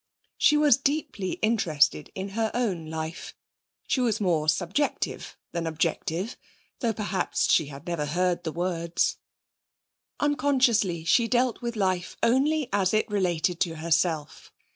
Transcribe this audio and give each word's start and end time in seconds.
She 0.39 0.57
was 0.57 0.77
deeply 0.77 1.33
interested 1.43 2.11
in 2.15 2.29
her 2.29 2.49
own 2.55 2.89
life. 2.89 3.35
She 3.85 3.99
was 4.01 4.19
more 4.19 4.49
subjective 4.49 5.37
than 5.51 5.67
objective 5.67 6.37
though, 6.79 6.91
perhaps, 6.91 7.51
she 7.51 7.67
had 7.67 7.85
never 7.85 8.07
heard 8.07 8.43
the 8.43 8.51
words. 8.51 9.17
Unconsciously 10.19 11.03
she 11.03 11.27
dealt 11.27 11.61
with 11.61 11.75
life 11.75 12.17
only 12.23 12.67
as 12.73 12.95
it 12.95 13.07
related 13.11 13.59
to 13.59 13.75
herself. 13.75 14.51